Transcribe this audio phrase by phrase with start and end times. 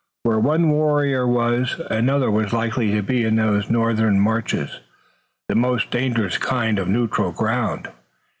[0.23, 4.79] Where one warrior was another was likely to be in those northern marches,
[5.47, 7.87] the most dangerous kind of neutral ground.